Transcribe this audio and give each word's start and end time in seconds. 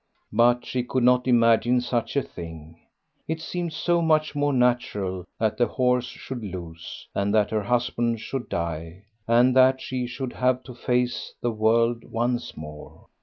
But 0.33 0.65
she 0.65 0.81
could 0.83 1.03
not 1.03 1.27
imagine 1.27 1.79
such 1.79 2.15
a 2.15 2.23
thing; 2.23 2.79
it 3.27 3.39
seemed 3.39 3.71
so 3.73 4.01
much 4.01 4.33
more 4.33 4.51
natural 4.51 5.25
that 5.39 5.57
the 5.57 5.67
horse 5.67 6.07
should 6.07 6.43
lose, 6.43 7.07
and 7.13 7.31
that 7.35 7.51
her 7.51 7.61
husband 7.61 8.19
should 8.19 8.49
die, 8.49 9.03
and 9.27 9.55
that 9.55 9.79
she 9.79 10.07
should 10.07 10.33
have 10.33 10.63
to 10.63 10.73
face 10.73 11.35
the 11.39 11.51
world 11.51 12.03
once 12.03 12.57
more. 12.57 13.09